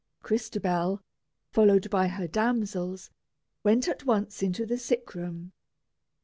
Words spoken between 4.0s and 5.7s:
once into the sick room.